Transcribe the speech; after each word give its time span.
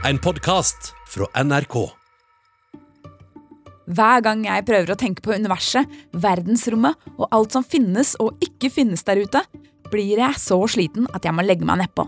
En 0.00 0.16
podkast 0.16 0.94
fra 1.12 1.26
NRK. 1.44 1.74
Hver 3.92 4.22
gang 4.24 4.46
jeg 4.46 4.64
prøver 4.64 4.94
å 4.94 4.96
tenke 4.96 5.20
på 5.20 5.34
universet, 5.36 5.84
verdensrommet 6.16 6.96
og 7.18 7.26
alt 7.36 7.52
som 7.52 7.66
finnes 7.66 8.14
og 8.22 8.40
ikke 8.40 8.70
finnes 8.72 9.04
der 9.04 9.20
ute, 9.20 9.42
blir 9.92 10.22
jeg 10.22 10.40
så 10.40 10.56
sliten 10.72 11.04
at 11.12 11.28
jeg 11.28 11.36
må 11.36 11.44
legge 11.44 11.68
meg 11.68 11.82
nedpå. 11.82 12.06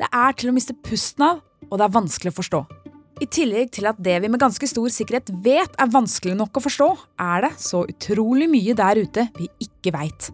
Det 0.00 0.08
er 0.08 0.38
til 0.40 0.48
å 0.48 0.56
miste 0.56 0.72
pusten 0.72 1.26
av, 1.26 1.42
og 1.68 1.76
det 1.76 1.84
er 1.84 1.96
vanskelig 1.98 2.32
å 2.32 2.38
forstå. 2.38 2.64
I 3.20 3.28
tillegg 3.28 3.74
til 3.76 3.90
at 3.90 4.00
det 4.00 4.16
vi 4.24 4.32
med 4.32 4.40
ganske 4.40 4.70
stor 4.70 4.88
sikkerhet 4.94 5.28
vet 5.44 5.76
er 5.76 5.92
vanskelig 5.92 6.38
nok 6.38 6.56
å 6.56 6.64
forstå, 6.64 6.90
er 7.28 7.44
det 7.44 7.54
så 7.60 7.82
utrolig 7.84 8.48
mye 8.48 8.78
der 8.78 9.02
ute 9.04 9.26
vi 9.36 9.50
ikke 9.68 9.92
veit. 9.98 10.30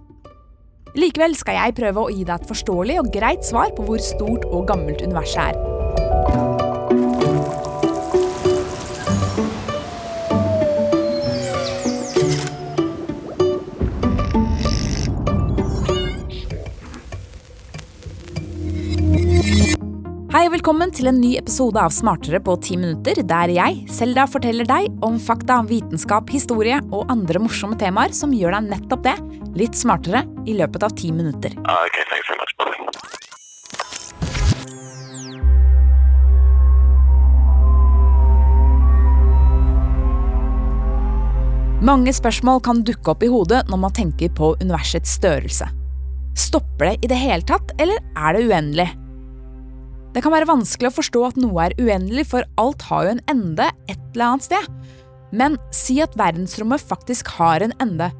Likevel 0.94 1.34
skal 1.34 1.58
jeg 1.58 1.74
prøve 1.80 2.06
å 2.06 2.14
gi 2.14 2.22
deg 2.22 2.36
et 2.38 2.52
forståelig 2.52 3.00
og 3.02 3.10
greit 3.16 3.42
svar 3.42 3.74
på 3.74 3.88
hvor 3.88 3.98
stort 3.98 4.46
og 4.52 4.68
gammelt 4.70 5.02
universet 5.02 5.50
er. 5.50 6.63
Hei 20.44 20.50
velkommen 20.52 20.90
til 20.92 21.08
en 21.08 21.16
ny 21.16 21.30
episode 21.38 21.80
av 21.80 21.88
Smartere 21.96 22.36
på 22.44 22.52
ti 22.60 22.74
minutter, 22.76 23.16
der 23.24 23.48
jeg, 23.48 23.78
Selda, 23.88 24.26
forteller 24.28 24.66
deg 24.68 24.92
om 25.00 25.14
fakta, 25.16 25.62
vitenskap, 25.64 26.28
historie 26.28 26.82
og 26.92 27.08
andre 27.08 27.40
morsomme 27.40 27.78
temaer 27.80 28.12
som 28.12 28.28
gjør 28.36 28.52
deg 28.52 28.66
nettopp 28.74 29.06
det, 29.06 29.14
litt 29.56 29.72
smartere, 29.72 30.20
i 30.44 30.52
løpet 30.58 30.84
av 30.84 30.92
ti 31.00 31.08
minutter. 31.16 31.56
Uh, 31.64 31.88
okay, 31.88 32.04
much. 32.36 32.52
Mange 41.88 42.12
spørsmål 42.12 42.60
kan 42.68 42.84
dukke 42.84 43.14
opp 43.14 43.24
i 43.24 43.32
hodet 43.32 43.62
når 43.72 43.80
man 43.86 43.96
tenker 43.96 44.28
på 44.36 44.52
universets 44.60 45.16
størrelse. 45.16 45.70
Stopper 46.36 46.90
det 46.90 46.98
i 47.00 47.10
det 47.14 47.22
hele 47.22 47.48
tatt, 47.48 47.72
eller 47.80 47.96
er 48.12 48.36
det 48.36 48.44
uendelig? 48.44 48.90
Det 50.14 50.22
kan 50.22 50.30
være 50.30 50.46
vanskelig 50.46 50.92
å 50.92 50.94
forstå 50.94 51.22
at 51.26 51.38
noe 51.42 51.64
er 51.64 51.74
uendelig, 51.80 52.28
for 52.30 52.46
alt 52.60 52.84
har 52.86 53.06
jo 53.06 53.14
en 53.16 53.24
ende 53.32 53.66
et 53.90 53.98
eller 54.14 54.28
annet 54.28 54.46
sted. 54.46 54.68
Men 55.34 55.58
si 55.74 55.98
at 56.04 56.14
verdensrommet 56.18 56.82
faktisk 56.82 57.32
har 57.40 57.64
en 57.66 57.74
ende. 57.82 58.12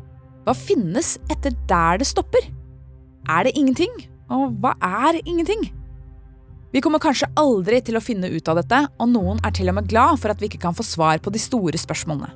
Hva 0.44 0.56
finnes 0.58 1.14
etter 1.30 1.54
der 1.70 2.02
det 2.02 2.10
stopper? 2.10 2.50
Er 3.30 3.46
det 3.46 3.54
ingenting? 3.54 3.94
Og 4.34 4.58
hva 4.58 4.74
er 4.82 5.20
ingenting? 5.22 5.68
Vi 6.74 6.82
kommer 6.82 6.98
kanskje 6.98 7.30
aldri 7.38 7.78
til 7.86 7.94
å 7.94 8.02
finne 8.02 8.26
ut 8.32 8.48
av 8.50 8.58
dette, 8.58 8.80
og 8.98 9.12
noen 9.14 9.38
er 9.46 9.54
til 9.54 9.70
og 9.70 9.78
med 9.78 9.86
glad 9.86 10.18
for 10.18 10.34
at 10.34 10.42
vi 10.42 10.50
ikke 10.50 10.64
kan 10.66 10.74
få 10.74 10.82
svar 10.82 11.22
på 11.22 11.30
de 11.30 11.38
store 11.38 11.78
spørsmålene. 11.78 12.32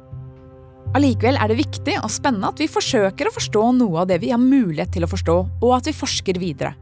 Allikevel 0.96 1.36
er 1.36 1.50
det 1.50 1.58
viktig 1.58 1.98
og 1.98 2.12
spennende 2.14 2.48
at 2.48 2.62
vi 2.62 2.70
forsøker 2.70 3.28
å 3.28 3.34
forstå 3.34 3.64
noe 3.76 4.04
av 4.04 4.06
det 4.08 4.22
vi 4.22 4.30
har 4.30 4.40
mulighet 4.40 4.94
til 4.94 5.04
å 5.04 5.10
forstå, 5.10 5.36
og 5.58 5.72
at 5.74 5.90
vi 5.90 5.98
forsker 5.98 6.38
videre. 6.40 6.76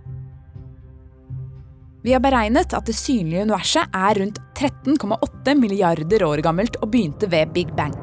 Vi 2.07 2.13
har 2.15 2.23
beregnet 2.23 2.71
at 2.71 2.87
det 2.87 2.95
synlige 2.95 3.43
universet 3.43 3.91
er 3.91 4.19
rundt 4.21 4.37
13,8 4.55 5.55
milliarder 5.59 6.23
år 6.23 6.39
gammelt 6.45 6.77
og 6.79 6.93
begynte 6.93 7.27
ved 7.33 7.51
Big 7.51 7.73
Bang. 7.75 7.97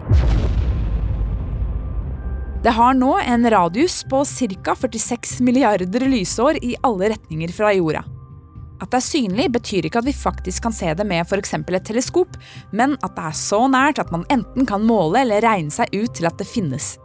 Det 2.66 2.73
har 2.76 2.98
nå 3.00 3.14
en 3.23 3.48
radius 3.48 4.02
på 4.12 4.26
ca. 4.28 4.76
46 4.76 5.40
milliarder 5.48 6.04
lysår 6.12 6.60
i 6.60 6.73
alle 6.84 7.14
retninger 7.14 7.54
fra 7.56 7.72
jorda. 7.78 8.02
At 8.84 8.92
det 8.92 9.00
er 9.00 9.06
synlig, 9.08 9.48
betyr 9.56 9.88
ikke 9.88 10.04
at 10.04 10.10
vi 10.10 10.16
faktisk 10.20 10.67
kan 10.67 10.76
se 10.76 10.92
det 10.92 11.08
med 11.08 11.23
f.eks. 11.23 11.56
et 11.56 11.88
teleskop, 11.88 12.36
men 12.76 12.98
at 13.08 13.16
det 13.16 13.23
er 13.30 13.40
så 13.40 13.62
nært 13.72 14.04
at 14.04 14.12
man 14.12 14.28
enten 14.28 14.67
kan 14.67 14.84
måle 14.84 15.23
eller 15.23 15.48
regne 15.48 15.72
seg 15.72 15.88
ut 15.95 16.12
til 16.20 16.28
at 16.28 16.36
det 16.36 16.50
finnes. 16.50 16.98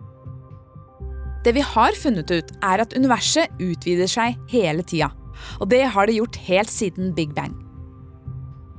Det 1.47 1.55
vi 1.55 1.63
har 1.63 1.95
funnet 1.95 2.27
ut, 2.27 2.53
er 2.59 2.83
at 2.83 2.99
universet 2.99 3.55
utvider 3.63 4.11
seg 4.11 4.35
hele 4.51 4.83
tida. 4.83 5.13
Og 5.61 5.71
det 5.73 5.85
har 5.95 6.09
det 6.09 6.19
gjort 6.19 6.39
helt 6.49 6.73
siden 6.73 7.15
Big 7.17 7.35
Bang. 7.37 7.57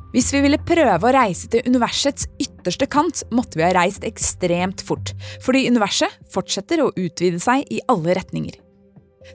Hvis 0.10 0.32
vi 0.34 0.42
ville 0.42 0.58
prøve 0.66 1.06
å 1.06 1.14
reise 1.14 1.50
til 1.54 1.68
universets 1.70 2.26
ytterste 2.42 2.88
kant, 2.90 3.22
måtte 3.30 3.60
vi 3.60 3.68
ha 3.68 3.74
reist 3.78 4.06
ekstremt 4.08 4.82
fort, 4.82 5.12
fordi 5.46 5.68
universet 5.70 6.16
fortsetter 6.34 6.82
å 6.82 6.90
utvide 6.96 7.38
seg 7.44 7.70
i 7.70 7.84
alle 7.92 8.18
retninger. 8.18 8.58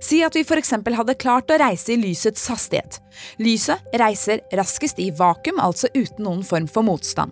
Si 0.02 0.18
at 0.26 0.34
vi 0.34 0.42
f.eks. 0.42 0.72
hadde 0.74 1.14
klart 1.20 1.52
å 1.52 1.60
reise 1.60 1.92
i 1.94 2.00
lysets 2.00 2.48
hastighet. 2.50 2.98
Lyset 3.38 3.84
reiser 4.00 4.42
raskest 4.58 4.98
i 4.98 5.12
vakuum, 5.14 5.60
altså 5.62 5.90
uten 5.94 6.26
noen 6.26 6.42
form 6.42 6.66
for 6.66 6.86
motstand. 6.86 7.30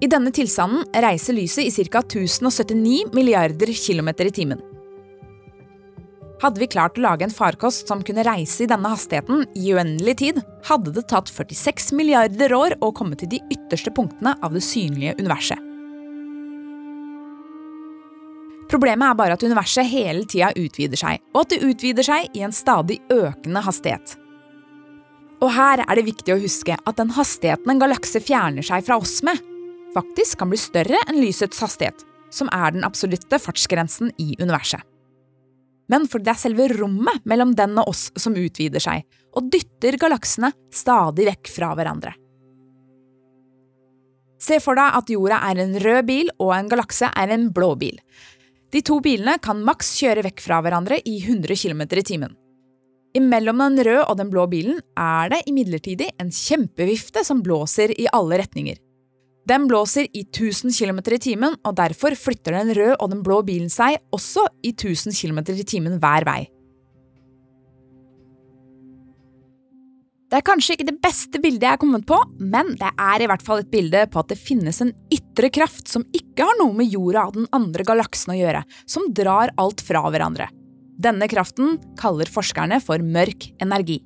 I 0.00 0.08
denne 0.08 0.30
tilstanden 0.32 0.86
reiser 1.02 1.36
lyset 1.36 1.66
i 1.66 1.88
ca. 1.90 2.04
1079 2.06 3.10
milliarder 3.16 3.72
km 3.74 4.14
i 4.14 4.30
timen. 4.32 4.62
Hadde 6.40 6.62
vi 6.62 6.70
klart 6.72 6.96
å 6.96 7.02
lage 7.04 7.26
en 7.26 7.34
farkost 7.34 7.90
som 7.90 8.00
kunne 8.04 8.24
reise 8.24 8.64
i 8.64 8.68
denne 8.68 8.88
hastigheten 8.88 9.42
i 9.60 9.74
uendelig 9.74 10.14
tid, 10.22 10.38
hadde 10.64 10.94
det 10.96 11.04
tatt 11.12 11.28
46 11.28 11.90
milliarder 11.98 12.54
år 12.56 12.78
å 12.80 12.92
komme 12.96 13.18
til 13.20 13.28
de 13.34 13.42
ytterste 13.52 13.92
punktene 13.92 14.32
av 14.40 14.56
det 14.56 14.62
synlige 14.64 15.18
universet. 15.20 15.66
Problemet 18.70 19.04
er 19.10 19.18
bare 19.18 19.34
at 19.34 19.44
universet 19.44 19.88
hele 19.90 20.22
tida 20.30 20.52
utvider 20.56 20.96
seg, 20.96 21.20
og 21.34 21.42
at 21.42 21.52
det 21.52 21.64
utvider 21.66 22.06
seg 22.06 22.36
i 22.38 22.44
en 22.46 22.54
stadig 22.54 23.00
økende 23.12 23.60
hastighet. 23.66 24.14
Og 25.40 25.50
her 25.56 25.82
er 25.82 25.98
det 25.98 26.06
viktig 26.06 26.32
å 26.32 26.40
huske 26.40 26.76
at 26.78 27.00
den 27.00 27.10
hastigheten 27.16 27.72
en 27.72 27.82
galakse 27.82 28.22
fjerner 28.22 28.64
seg 28.64 28.86
fra 28.86 29.00
oss 29.02 29.18
med, 29.26 29.42
faktisk 29.92 30.40
kan 30.40 30.52
bli 30.52 30.60
større 30.60 31.02
enn 31.08 31.20
lysets 31.20 31.60
hastighet, 31.64 32.06
som 32.30 32.48
er 32.54 32.76
den 32.76 32.86
absolutte 32.86 33.42
fartsgrensen 33.42 34.14
i 34.22 34.36
universet. 34.38 34.86
Men 35.90 36.06
fordi 36.06 36.28
det 36.28 36.34
er 36.34 36.42
selve 36.44 36.68
rommet 36.76 37.24
mellom 37.28 37.54
den 37.58 37.78
og 37.82 37.90
oss 37.92 38.08
som 38.20 38.36
utvider 38.38 38.82
seg, 38.82 39.04
og 39.34 39.50
dytter 39.50 39.98
galaksene 40.00 40.52
stadig 40.74 41.26
vekk 41.30 41.50
fra 41.50 41.72
hverandre. 41.78 42.14
Se 44.40 44.56
for 44.64 44.78
deg 44.78 44.96
at 44.96 45.10
jorda 45.12 45.40
er 45.50 45.60
en 45.60 45.74
rød 45.82 46.04
bil 46.08 46.30
og 46.40 46.54
en 46.56 46.70
galakse 46.70 47.10
er 47.10 47.32
en 47.34 47.50
blå 47.52 47.74
bil. 47.80 47.98
De 48.72 48.80
to 48.86 49.00
bilene 49.04 49.36
kan 49.42 49.60
maks 49.66 49.96
kjøre 49.98 50.24
vekk 50.28 50.40
fra 50.44 50.60
hverandre 50.64 51.00
i 51.04 51.18
100 51.20 51.58
km 51.58 51.82
i 51.84 52.06
timen. 52.06 52.36
Imellom 53.18 53.58
den 53.58 53.82
røde 53.84 54.04
og 54.06 54.16
den 54.20 54.30
blå 54.30 54.46
bilen 54.46 54.78
er 54.98 55.32
det 55.32 55.42
imidlertid 55.50 56.04
en 56.22 56.30
kjempevifte 56.30 57.24
som 57.26 57.42
blåser 57.42 57.92
i 57.98 58.06
alle 58.14 58.38
retninger. 58.38 58.78
Den 59.48 59.66
blåser 59.70 60.06
i 60.12 60.22
1000 60.26 60.72
km 60.76 61.00
i 61.14 61.18
timen, 61.18 61.56
og 61.64 61.76
derfor 61.78 62.14
flytter 62.18 62.58
den 62.58 62.74
røde 62.76 62.96
og 63.00 63.10
den 63.12 63.22
blå 63.24 63.40
bilen 63.46 63.70
seg 63.72 63.98
også 64.14 64.46
i 64.62 64.74
1000 64.74 65.16
km 65.16 65.44
i 65.56 65.66
timen 65.66 66.00
hver 66.02 66.26
vei. 66.28 66.42
Det 70.30 70.38
er 70.38 70.46
kanskje 70.46 70.76
ikke 70.76 70.86
det 70.86 71.00
beste 71.02 71.40
bildet 71.42 71.64
jeg 71.66 71.74
har 71.74 71.80
kommet 71.82 72.04
på, 72.06 72.14
men 72.38 72.76
det 72.78 72.92
er 72.92 73.22
i 73.24 73.26
hvert 73.26 73.42
fall 73.42 73.64
et 73.64 73.72
bilde 73.72 74.04
på 74.12 74.20
at 74.20 74.28
det 74.30 74.38
finnes 74.38 74.78
en 74.84 74.92
ytre 75.10 75.50
kraft 75.50 75.90
som 75.90 76.04
ikke 76.14 76.46
har 76.46 76.60
noe 76.60 76.76
med 76.76 76.92
jorda 76.92 77.24
og 77.26 77.34
den 77.34 77.48
andre 77.56 77.82
galaksen 77.88 78.36
å 78.36 78.38
gjøre, 78.38 78.62
som 78.86 79.08
drar 79.16 79.50
alt 79.58 79.82
fra 79.82 80.04
hverandre. 80.06 80.46
Denne 81.02 81.26
kraften 81.32 81.80
kaller 81.98 82.30
forskerne 82.30 82.78
for 82.84 83.02
mørk 83.02 83.48
energi. 83.64 83.98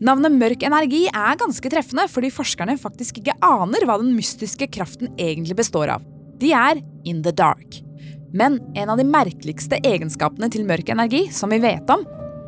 Navnet 0.00 0.32
mørk 0.32 0.62
energi 0.64 1.02
er 1.10 1.36
ganske 1.36 1.70
treffende, 1.72 2.06
fordi 2.08 2.30
forskerne 2.32 2.78
faktisk 2.80 3.18
ikke 3.20 3.36
aner 3.44 3.84
hva 3.84 3.98
den 4.00 4.14
mystiske 4.16 4.70
kraften 4.72 5.12
egentlig 5.20 5.58
består 5.58 5.92
av. 5.98 6.06
De 6.40 6.54
er 6.56 6.80
in 7.04 7.20
the 7.26 7.34
dark. 7.36 7.82
Men 8.32 8.56
en 8.78 8.94
av 8.94 8.96
de 8.96 9.04
merkeligste 9.04 9.76
egenskapene 9.84 10.48
til 10.52 10.64
mørk 10.64 10.88
energi, 10.88 11.26
som 11.34 11.52
vi 11.52 11.60
vet 11.60 11.92
om, 11.92 12.06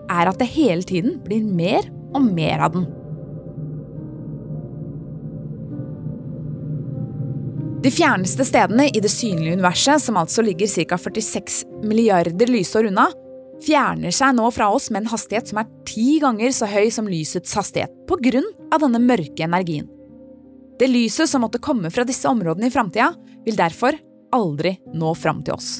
er 0.08 0.30
at 0.30 0.40
det 0.40 0.48
hele 0.54 0.80
tiden 0.86 1.18
blir 1.26 1.44
mer 1.44 1.84
og 2.16 2.24
mer 2.24 2.64
av 2.64 2.72
den. 2.78 2.88
De 7.82 7.90
fjerneste 7.92 8.46
stedene 8.46 8.86
i 8.94 9.00
det 9.02 9.10
synlige 9.10 9.58
universet, 9.58 10.00
som 10.00 10.16
altså 10.16 10.44
ligger 10.46 10.70
ca. 10.70 10.96
46 10.96 11.64
milliarder 11.84 12.48
lysår 12.48 12.88
unna, 12.92 13.10
fjerner 13.62 14.14
seg 14.14 14.36
nå 14.36 14.48
fra 14.54 14.68
oss 14.74 14.90
med 14.90 15.04
en 15.04 15.12
hastighet 15.12 15.50
som 15.50 15.60
er 15.62 15.70
ti 15.88 16.18
ganger 16.22 16.52
så 16.54 16.68
høy 16.70 16.90
som 16.94 17.08
lysets 17.10 17.54
hastighet, 17.58 17.92
pga. 18.08 18.42
denne 18.78 19.02
mørke 19.02 19.44
energien. 19.44 19.88
Det 20.78 20.88
lyset 20.90 21.30
som 21.30 21.44
måtte 21.44 21.62
komme 21.62 21.90
fra 21.94 22.04
disse 22.08 22.28
områdene 22.28 22.66
i 22.66 22.74
framtida, 22.74 23.12
vil 23.44 23.58
derfor 23.58 23.98
aldri 24.34 24.76
nå 24.94 25.14
fram 25.14 25.42
til 25.46 25.54
oss. 25.54 25.70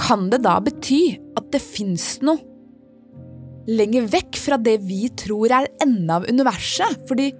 Kan 0.00 0.28
det 0.32 0.42
da 0.44 0.58
bety 0.60 1.16
at 1.38 1.50
det 1.52 1.62
fins 1.62 2.16
noe 2.26 2.40
lenger 3.66 4.06
vekk 4.12 4.38
fra 4.38 4.58
det 4.60 4.76
vi 4.86 5.06
tror 5.18 5.52
er 5.54 5.70
enden 5.82 6.10
av 6.12 6.26
universet? 6.28 7.00
Fordi 7.08 7.32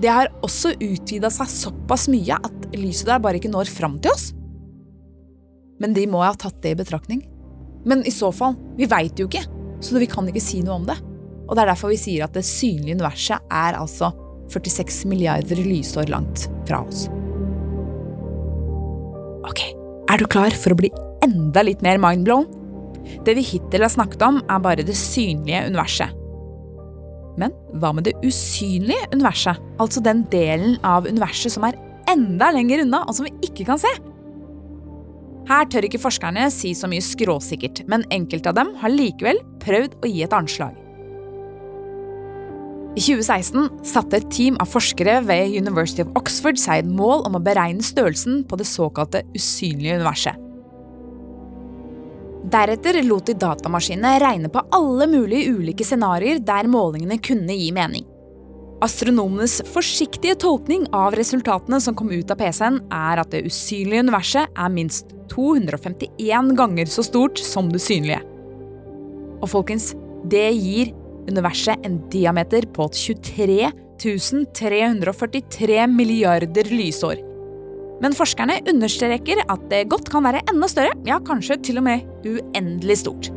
det 0.00 0.10
har 0.10 0.32
også 0.44 0.74
utvida 0.80 1.30
seg 1.32 1.50
såpass 1.52 2.08
mye 2.12 2.36
at 2.40 2.68
lyset 2.76 3.08
der 3.10 3.22
bare 3.22 3.40
ikke 3.40 3.52
når 3.52 3.70
fram 3.72 3.98
til 4.00 4.14
oss? 4.14 4.30
Men 5.80 5.96
de 5.96 6.06
må 6.10 6.22
ha 6.22 6.34
tatt 6.36 6.60
det 6.64 6.74
i 6.74 6.80
betraktning. 6.80 7.22
Men 7.88 8.04
i 8.04 8.12
så 8.12 8.28
fall, 8.34 8.58
vi 8.76 8.88
veit 8.90 9.18
jo 9.18 9.28
ikke, 9.28 9.46
så 9.80 10.00
vi 10.00 10.08
kan 10.10 10.28
ikke 10.28 10.42
si 10.44 10.60
noe 10.64 10.80
om 10.82 10.88
det. 10.88 10.98
Og 11.48 11.56
det 11.56 11.64
er 11.64 11.72
derfor 11.72 11.90
vi 11.90 11.98
sier 11.98 12.26
at 12.26 12.36
det 12.36 12.44
synlige 12.46 12.98
universet 13.00 13.48
er 13.48 13.78
altså 13.80 14.12
46 14.52 15.08
milliarder 15.10 15.58
lysår 15.64 16.10
langt 16.12 16.46
fra 16.68 16.82
oss. 16.84 17.06
Ok, 19.48 19.64
er 20.10 20.20
du 20.20 20.28
klar 20.30 20.54
for 20.54 20.74
å 20.74 20.78
bli 20.78 20.92
enda 21.24 21.64
litt 21.66 21.82
mer 21.86 22.00
mindblown? 22.02 22.46
Det 23.26 23.34
vi 23.38 23.46
hittil 23.46 23.82
har 23.82 23.92
snakket 23.92 24.22
om, 24.26 24.40
er 24.46 24.62
bare 24.62 24.86
det 24.86 24.96
synlige 24.98 25.64
universet. 25.70 26.16
Men 27.40 27.54
hva 27.80 27.94
med 27.96 28.04
det 28.06 28.18
usynlige 28.26 29.08
universet? 29.14 29.58
Altså 29.80 30.02
den 30.04 30.26
delen 30.32 30.76
av 30.86 31.08
universet 31.08 31.54
som 31.54 31.64
er 31.66 31.78
enda 32.10 32.50
lenger 32.52 32.84
unna, 32.84 33.04
og 33.06 33.16
som 33.16 33.26
vi 33.26 33.32
ikke 33.48 33.66
kan 33.70 33.80
se? 33.80 33.90
Her 35.50 35.66
tør 35.66 35.88
ikke 35.88 35.98
forskerne 35.98 36.44
si 36.54 36.70
så 36.78 36.86
mye 36.86 37.02
skråsikkert, 37.02 37.82
men 37.90 38.06
enkelte 38.14 38.52
av 38.52 38.58
dem 38.60 38.70
har 38.78 38.92
likevel 38.92 39.40
prøvd 39.62 39.96
å 39.98 40.10
gi 40.10 40.22
et 40.22 40.36
anslag. 40.36 40.76
I 42.98 43.02
2016 43.02 43.66
satte 43.86 44.18
et 44.18 44.28
team 44.34 44.56
av 44.62 44.70
forskere 44.70 45.20
ved 45.26 45.56
University 45.58 46.04
of 46.04 46.10
Oxford 46.18 46.58
seg 46.58 46.84
et 46.84 46.90
mål 46.90 47.24
om 47.26 47.38
å 47.38 47.42
beregne 47.42 47.82
størrelsen 47.86 48.44
på 48.46 48.58
det 48.58 48.66
såkalte 48.66 49.24
usynlige 49.34 49.98
universet. 49.98 50.46
Deretter 52.50 53.02
lot 53.04 53.26
de 53.26 53.34
datamaskinene 53.38 54.16
regne 54.22 54.50
på 54.50 54.62
alle 54.74 55.06
mulige 55.10 55.50
ulike 55.54 55.86
scenarioer 55.86 56.40
der 56.46 56.70
målingene 56.70 57.18
kunne 57.22 57.58
gi 57.58 57.70
mening. 57.74 58.06
Astronomenes 58.80 59.58
forsiktige 59.68 60.38
tolkning 60.40 60.86
av 60.96 61.12
resultatene 61.18 61.80
som 61.84 61.92
kom 61.96 62.08
ut 62.14 62.30
av 62.32 62.38
PC-en, 62.40 62.78
er 62.88 63.20
at 63.20 63.28
det 63.32 63.42
usynlige 63.44 64.06
universet 64.06 64.56
er 64.56 64.72
minst 64.72 65.12
251 65.28 66.54
ganger 66.56 66.88
så 66.88 67.04
stort 67.04 67.40
som 67.44 67.68
det 67.68 67.82
synlige. 67.84 68.22
Og 69.40 69.50
folkens, 69.52 69.92
det 70.32 70.46
gir 70.56 70.94
universet 71.28 71.84
en 71.84 72.00
diameter 72.12 72.64
på 72.72 72.88
23 72.88 73.68
343 74.00 75.82
milliarder 75.92 76.72
lysår. 76.72 77.20
Men 78.00 78.16
forskerne 78.16 78.62
understreker 78.72 79.42
at 79.44 79.66
det 79.68 79.90
godt 79.92 80.08
kan 80.08 80.24
være 80.24 80.40
enda 80.48 80.70
større, 80.72 80.96
ja, 81.04 81.20
kanskje 81.20 81.60
til 81.68 81.82
og 81.82 81.84
med 81.90 82.08
uendelig 82.24 83.02
stort. 83.02 83.28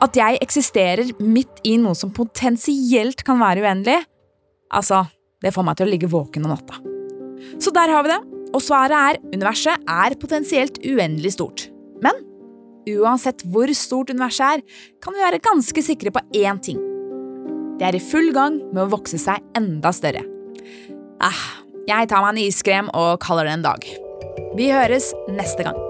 At 0.00 0.16
jeg 0.16 0.40
eksisterer 0.40 1.12
midt 1.20 1.60
i 1.68 1.76
noe 1.80 1.96
som 1.98 2.12
potensielt 2.16 3.24
kan 3.26 3.40
være 3.40 3.64
uendelig, 3.64 3.98
altså, 4.72 5.04
det 5.44 5.52
får 5.54 5.66
meg 5.66 5.76
til 5.76 5.88
å 5.88 5.92
ligge 5.92 6.10
våken 6.10 6.46
om 6.46 6.54
natta. 6.54 6.80
Så 7.60 7.72
der 7.74 7.92
har 7.92 8.04
vi 8.04 8.12
det. 8.14 8.20
Og 8.50 8.62
svaret 8.64 8.96
er 8.96 9.18
universet 9.30 9.84
er 9.86 10.16
potensielt 10.18 10.80
uendelig 10.82 11.36
stort. 11.36 11.68
Men 12.02 12.16
uansett 12.90 13.44
hvor 13.52 13.70
stort 13.76 14.10
universet 14.10 14.58
er, 14.58 14.64
kan 15.04 15.14
vi 15.14 15.22
være 15.22 15.42
ganske 15.44 15.84
sikre 15.86 16.12
på 16.14 16.24
én 16.40 16.58
ting. 16.64 16.80
Det 17.78 17.86
er 17.88 17.96
i 17.96 18.02
full 18.02 18.32
gang 18.36 18.58
med 18.72 18.82
å 18.84 18.90
vokse 18.96 19.20
seg 19.20 19.44
enda 19.56 19.92
større. 19.96 20.24
Eh, 21.20 21.44
jeg 21.88 22.10
tar 22.10 22.24
meg 22.24 22.34
en 22.34 22.42
iskrem 22.42 22.90
og 22.96 23.20
kaller 23.22 23.48
det 23.48 23.56
en 23.58 23.68
dag. 23.70 23.86
Vi 24.58 24.72
høres 24.72 25.12
neste 25.30 25.68
gang. 25.68 25.89